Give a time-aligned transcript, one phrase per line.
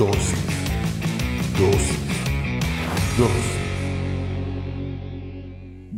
[0.00, 0.32] Dosis.
[1.58, 1.98] Dosis.
[3.18, 3.59] Dosis.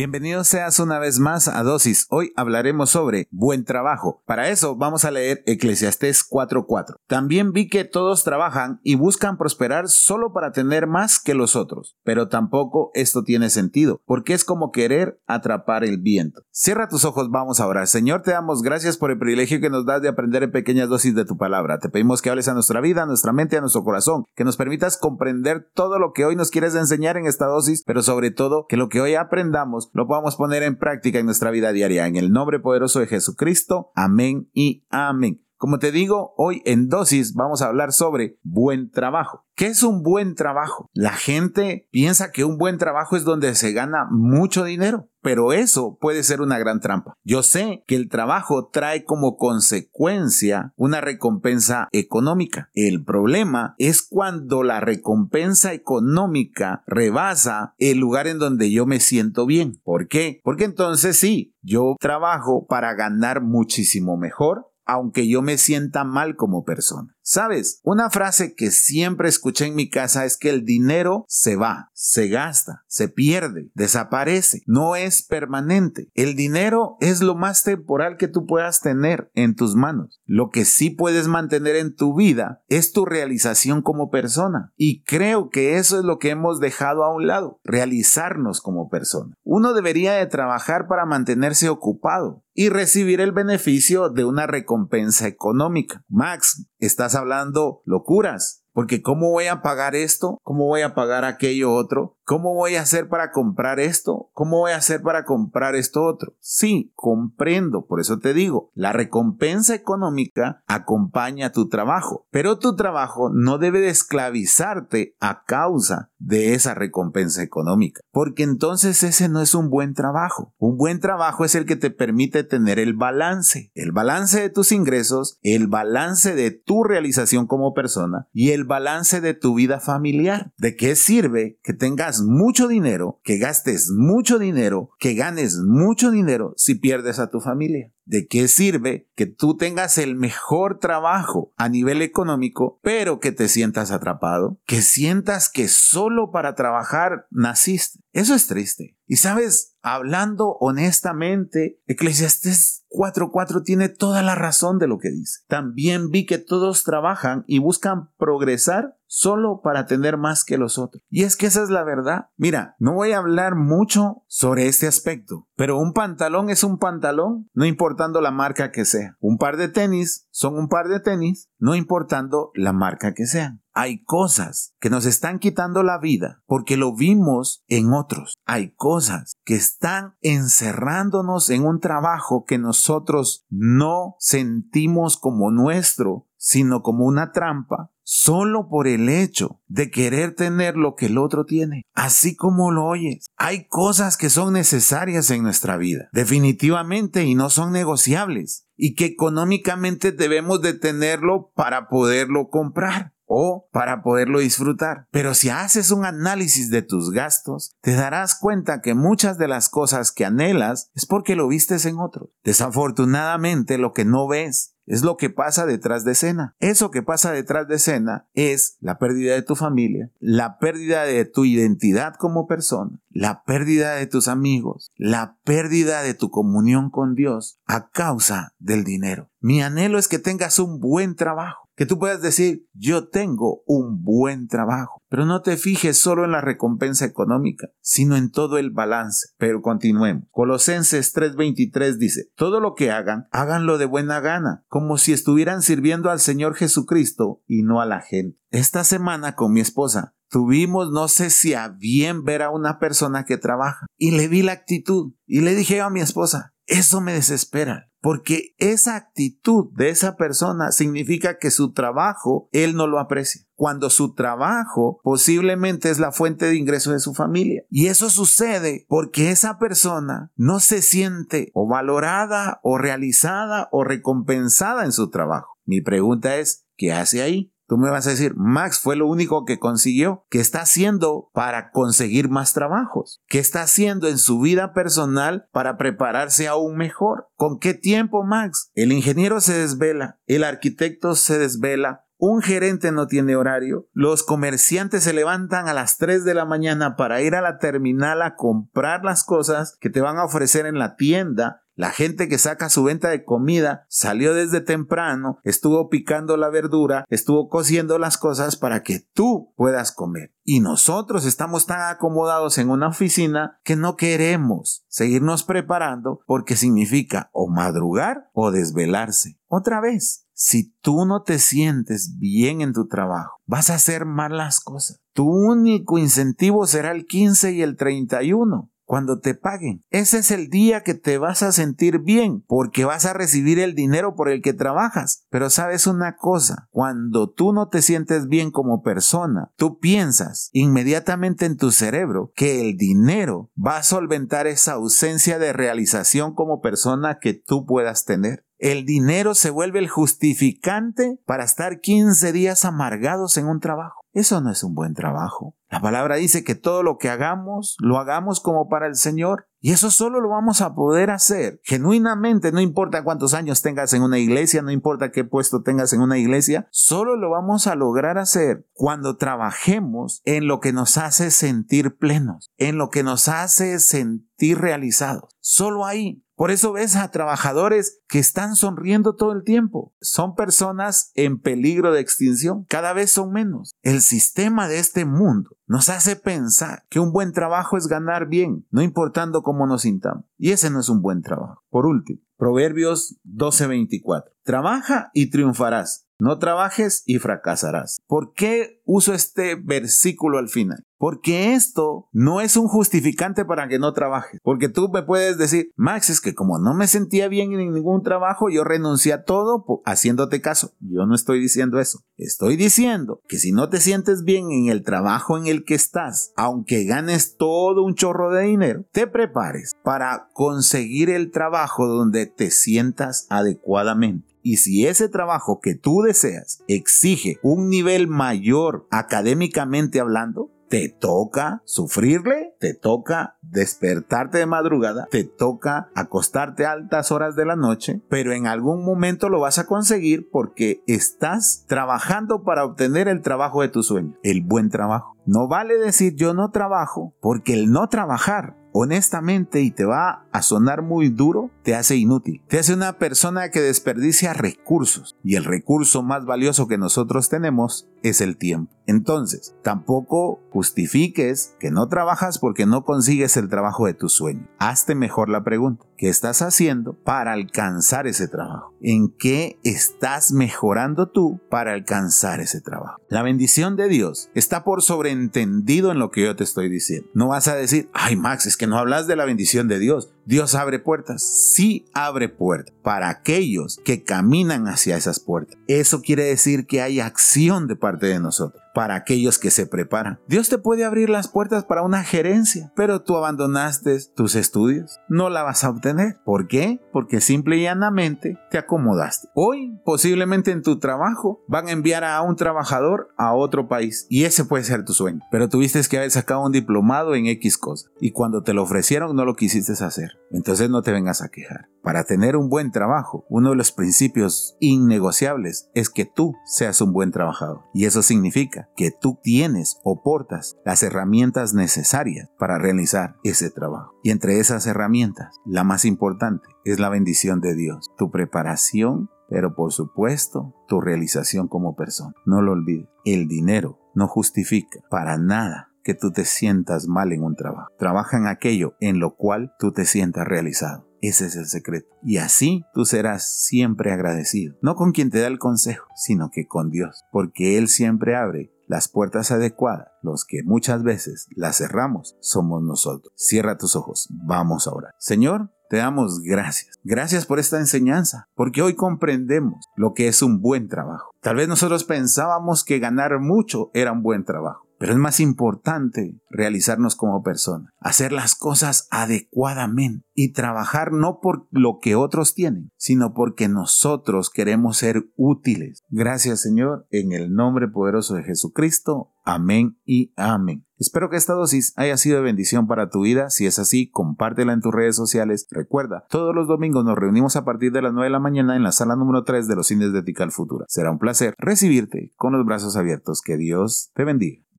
[0.00, 2.06] Bienvenido seas una vez más a Dosis.
[2.08, 4.22] Hoy hablaremos sobre buen trabajo.
[4.24, 6.96] Para eso vamos a leer Eclesiastés 4:4.
[7.06, 11.98] También vi que todos trabajan y buscan prosperar solo para tener más que los otros.
[12.02, 16.44] Pero tampoco esto tiene sentido, porque es como querer atrapar el viento.
[16.50, 17.86] Cierra tus ojos, vamos a orar.
[17.86, 21.14] Señor, te damos gracias por el privilegio que nos das de aprender en pequeñas dosis
[21.14, 21.78] de tu palabra.
[21.78, 24.56] Te pedimos que hables a nuestra vida, a nuestra mente, a nuestro corazón, que nos
[24.56, 28.64] permitas comprender todo lo que hoy nos quieres enseñar en esta dosis, pero sobre todo
[28.66, 32.06] que lo que hoy aprendamos lo podamos poner en práctica en nuestra vida diaria.
[32.06, 33.90] En el nombre poderoso de Jesucristo.
[33.94, 35.40] Amén y amén.
[35.60, 39.44] Como te digo, hoy en dosis vamos a hablar sobre buen trabajo.
[39.54, 40.88] ¿Qué es un buen trabajo?
[40.94, 45.98] La gente piensa que un buen trabajo es donde se gana mucho dinero, pero eso
[46.00, 47.12] puede ser una gran trampa.
[47.24, 52.70] Yo sé que el trabajo trae como consecuencia una recompensa económica.
[52.72, 59.44] El problema es cuando la recompensa económica rebasa el lugar en donde yo me siento
[59.44, 59.78] bien.
[59.84, 60.40] ¿Por qué?
[60.42, 66.64] Porque entonces sí, yo trabajo para ganar muchísimo mejor, aunque yo me sienta mal como
[66.64, 67.14] persona.
[67.22, 71.90] Sabes, una frase que siempre escuché en mi casa es que el dinero se va,
[71.94, 76.08] se gasta, se pierde, desaparece, no es permanente.
[76.14, 80.20] El dinero es lo más temporal que tú puedas tener en tus manos.
[80.24, 84.72] Lo que sí puedes mantener en tu vida es tu realización como persona.
[84.76, 89.36] Y creo que eso es lo que hemos dejado a un lado, realizarnos como persona.
[89.52, 96.04] Uno debería de trabajar para mantenerse ocupado y recibir el beneficio de una recompensa económica.
[96.08, 100.38] Max, estás hablando locuras, porque ¿cómo voy a pagar esto?
[100.44, 102.16] ¿Cómo voy a pagar aquello otro?
[102.30, 104.30] ¿Cómo voy a hacer para comprar esto?
[104.34, 106.36] ¿Cómo voy a hacer para comprar esto otro?
[106.38, 113.30] Sí, comprendo, por eso te digo, la recompensa económica acompaña tu trabajo, pero tu trabajo
[113.34, 119.56] no debe de esclavizarte a causa de esa recompensa económica, porque entonces ese no es
[119.56, 120.54] un buen trabajo.
[120.58, 124.70] Un buen trabajo es el que te permite tener el balance, el balance de tus
[124.70, 130.52] ingresos, el balance de tu realización como persona y el balance de tu vida familiar.
[130.58, 136.54] ¿De qué sirve que tengas mucho dinero, que gastes mucho dinero, que ganes mucho dinero
[136.56, 137.92] si pierdes a tu familia.
[138.04, 143.48] ¿De qué sirve que tú tengas el mejor trabajo a nivel económico, pero que te
[143.48, 144.58] sientas atrapado?
[144.66, 148.00] Que sientas que solo para trabajar naciste.
[148.12, 148.96] Eso es triste.
[149.06, 155.40] Y sabes, hablando honestamente, Eclesiastes 4.4 tiene toda la razón de lo que dice.
[155.46, 161.02] También vi que todos trabajan y buscan progresar solo para tener más que los otros.
[161.10, 162.28] Y es que esa es la verdad.
[162.36, 167.50] Mira, no voy a hablar mucho sobre este aspecto, pero un pantalón es un pantalón,
[167.52, 169.16] no importando la marca que sea.
[169.18, 173.62] Un par de tenis son un par de tenis, no importando la marca que sean.
[173.72, 178.34] Hay cosas que nos están quitando la vida porque lo vimos en otros.
[178.44, 186.82] Hay cosas que están encerrándonos en un trabajo que nosotros no sentimos como nuestro, sino
[186.82, 191.84] como una trampa solo por el hecho de querer tener lo que el otro tiene.
[191.94, 197.50] Así como lo oyes, hay cosas que son necesarias en nuestra vida, definitivamente, y no
[197.50, 205.06] son negociables, y que económicamente debemos de tenerlo para poderlo comprar o para poderlo disfrutar.
[205.12, 209.68] Pero si haces un análisis de tus gastos, te darás cuenta que muchas de las
[209.68, 212.32] cosas que anhelas es porque lo vistes en otro.
[212.42, 216.56] Desafortunadamente lo que no ves es lo que pasa detrás de escena.
[216.58, 221.24] Eso que pasa detrás de escena es la pérdida de tu familia, la pérdida de
[221.24, 227.14] tu identidad como persona, la pérdida de tus amigos, la pérdida de tu comunión con
[227.14, 229.30] Dios a causa del dinero.
[229.38, 234.02] Mi anhelo es que tengas un buen trabajo que tú puedas decir, yo tengo un
[234.02, 238.70] buen trabajo, pero no te fijes solo en la recompensa económica, sino en todo el
[238.70, 239.28] balance.
[239.38, 240.24] Pero continuemos.
[240.30, 246.10] Colosenses 3:23 dice, todo lo que hagan, háganlo de buena gana, como si estuvieran sirviendo
[246.10, 248.38] al Señor Jesucristo y no a la gente.
[248.50, 253.24] Esta semana con mi esposa tuvimos, no sé si a bien ver a una persona
[253.24, 257.14] que trabaja y le vi la actitud y le dije a mi esposa, eso me
[257.14, 263.42] desespera porque esa actitud de esa persona significa que su trabajo él no lo aprecia.
[263.54, 267.62] Cuando su trabajo posiblemente es la fuente de ingreso de su familia.
[267.68, 274.84] Y eso sucede porque esa persona no se siente o valorada o realizada o recompensada
[274.84, 275.58] en su trabajo.
[275.66, 277.52] Mi pregunta es, ¿qué hace ahí?
[277.70, 280.26] Tú me vas a decir, Max fue lo único que consiguió.
[280.28, 283.22] ¿Qué está haciendo para conseguir más trabajos?
[283.28, 287.28] ¿Qué está haciendo en su vida personal para prepararse aún mejor?
[287.36, 288.72] ¿Con qué tiempo, Max?
[288.74, 293.86] El ingeniero se desvela, el arquitecto se desvela, Un gerente no tiene horario.
[293.92, 298.20] Los comerciantes se levantan a las 3 de la mañana para ir a la terminal
[298.20, 302.36] a comprar las cosas que te van a ofrecer en la tienda la gente que
[302.36, 308.18] saca su venta de comida salió desde temprano, estuvo picando la verdura, estuvo cociendo las
[308.18, 310.34] cosas para que tú puedas comer.
[310.44, 317.30] Y nosotros estamos tan acomodados en una oficina que no queremos seguirnos preparando porque significa
[317.32, 319.38] o madrugar o desvelarse.
[319.46, 324.36] Otra vez, si tú no te sientes bien en tu trabajo, vas a hacer mal
[324.36, 325.00] las cosas.
[325.14, 329.84] Tu único incentivo será el 15 y el 31 cuando te paguen.
[329.90, 333.76] Ese es el día que te vas a sentir bien porque vas a recibir el
[333.76, 335.26] dinero por el que trabajas.
[335.30, 341.46] Pero sabes una cosa, cuando tú no te sientes bien como persona, tú piensas inmediatamente
[341.46, 347.20] en tu cerebro que el dinero va a solventar esa ausencia de realización como persona
[347.20, 348.44] que tú puedas tener.
[348.58, 353.99] El dinero se vuelve el justificante para estar 15 días amargados en un trabajo.
[354.12, 355.56] Eso no es un buen trabajo.
[355.70, 359.46] La palabra dice que todo lo que hagamos, lo hagamos como para el Señor.
[359.60, 364.02] Y eso solo lo vamos a poder hacer genuinamente, no importa cuántos años tengas en
[364.02, 368.16] una iglesia, no importa qué puesto tengas en una iglesia, solo lo vamos a lograr
[368.16, 373.80] hacer cuando trabajemos en lo que nos hace sentir plenos, en lo que nos hace
[373.80, 375.36] sentir realizados.
[375.40, 379.92] Solo ahí por eso ves a trabajadores que están sonriendo todo el tiempo.
[380.00, 382.64] Son personas en peligro de extinción.
[382.64, 383.74] Cada vez son menos.
[383.82, 388.66] El sistema de este mundo nos hace pensar que un buen trabajo es ganar bien,
[388.70, 390.24] no importando cómo nos sintamos.
[390.38, 391.62] Y ese no es un buen trabajo.
[391.68, 394.32] Por último, Proverbios 12:24.
[394.50, 396.08] Trabaja y triunfarás.
[396.18, 398.00] No trabajes y fracasarás.
[398.08, 400.82] ¿Por qué uso este versículo al final?
[400.98, 404.40] Porque esto no es un justificante para que no trabajes.
[404.42, 408.02] Porque tú me puedes decir, Max, es que como no me sentía bien en ningún
[408.02, 410.72] trabajo, yo renuncié a todo haciéndote caso.
[410.80, 412.00] Yo no estoy diciendo eso.
[412.16, 416.32] Estoy diciendo que si no te sientes bien en el trabajo en el que estás,
[416.36, 422.50] aunque ganes todo un chorro de dinero, te prepares para conseguir el trabajo donde te
[422.50, 424.28] sientas adecuadamente.
[424.42, 431.62] Y si ese trabajo que tú deseas exige un nivel mayor académicamente hablando, te toca
[431.64, 438.00] sufrirle, te toca despertarte de madrugada, te toca acostarte a altas horas de la noche,
[438.08, 443.62] pero en algún momento lo vas a conseguir porque estás trabajando para obtener el trabajo
[443.62, 445.16] de tu sueño, el buen trabajo.
[445.26, 450.42] No vale decir yo no trabajo porque el no trabajar honestamente y te va a
[450.42, 452.42] sonar muy duro, te hace inútil.
[452.48, 457.88] Te hace una persona que desperdicia recursos y el recurso más valioso que nosotros tenemos
[458.02, 458.72] es el tiempo.
[458.86, 464.48] Entonces, tampoco justifiques que no trabajas porque no consigues el trabajo de tu sueño.
[464.58, 465.84] Hazte mejor la pregunta.
[465.96, 468.74] ¿Qué estás haciendo para alcanzar ese trabajo?
[468.80, 473.00] ¿En qué estás mejorando tú para alcanzar ese trabajo?
[473.08, 477.08] La bendición de Dios está por sobreentendido en lo que yo te estoy diciendo.
[477.14, 480.10] No vas a decir, ay Max, es que no hablas de la bendición de Dios.
[480.30, 481.24] Dios abre puertas.
[481.24, 485.58] Sí abre puertas para aquellos que caminan hacia esas puertas.
[485.66, 490.20] Eso quiere decir que hay acción de parte de nosotros para aquellos que se preparan.
[490.28, 495.00] Dios te puede abrir las puertas para una gerencia, pero tú abandonaste tus estudios.
[495.08, 496.18] No la vas a obtener.
[496.24, 496.80] ¿Por qué?
[496.92, 499.28] Porque simple y llanamente te acomodaste.
[499.34, 504.24] Hoy, posiblemente en tu trabajo, van a enviar a un trabajador a otro país y
[504.24, 505.20] ese puede ser tu sueño.
[505.30, 509.16] Pero tuviste que haber sacado un diplomado en X cosa y cuando te lo ofrecieron
[509.16, 510.18] no lo quisiste hacer.
[510.30, 511.68] Entonces no te vengas a quejar.
[511.82, 516.92] Para tener un buen trabajo, uno de los principios innegociables es que tú seas un
[516.92, 517.62] buen trabajador.
[517.72, 523.94] Y eso significa que tú tienes o portas las herramientas necesarias para realizar ese trabajo.
[524.02, 529.54] Y entre esas herramientas, la más importante es la bendición de Dios, tu preparación, pero
[529.54, 532.14] por supuesto tu realización como persona.
[532.26, 537.22] No lo olvides, el dinero no justifica para nada que tú te sientas mal en
[537.22, 537.68] un trabajo.
[537.78, 540.89] Trabaja en aquello en lo cual tú te sientas realizado.
[541.02, 541.88] Ese es el secreto.
[542.02, 546.46] Y así tú serás siempre agradecido, no con quien te da el consejo, sino que
[546.46, 549.88] con Dios, porque Él siempre abre las puertas adecuadas.
[550.02, 553.12] Los que muchas veces las cerramos somos nosotros.
[553.16, 554.94] Cierra tus ojos, vamos a orar.
[554.98, 556.78] Señor, te damos gracias.
[556.84, 561.10] Gracias por esta enseñanza, porque hoy comprendemos lo que es un buen trabajo.
[561.20, 566.18] Tal vez nosotros pensábamos que ganar mucho era un buen trabajo pero es más importante
[566.30, 572.70] realizarnos como persona, hacer las cosas adecuadamente y trabajar no por lo que otros tienen,
[572.78, 575.84] sino porque nosotros queremos ser útiles.
[575.90, 579.12] Gracias Señor, en el nombre poderoso de Jesucristo.
[579.22, 580.64] Amén y amén.
[580.78, 583.28] Espero que esta dosis haya sido de bendición para tu vida.
[583.28, 585.46] Si es así, compártela en tus redes sociales.
[585.50, 588.62] Recuerda, todos los domingos nos reunimos a partir de las 9 de la mañana en
[588.62, 590.64] la sala número 3 de los cines de Tical Futura.
[590.68, 593.20] Será un placer recibirte con los brazos abiertos.
[593.20, 594.42] Que Dios te bendiga.